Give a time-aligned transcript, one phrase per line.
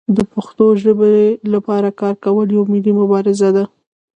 [0.15, 1.15] د پښتو ژبې
[1.53, 3.63] لپاره کار کول یوه ملي مبارزه ده.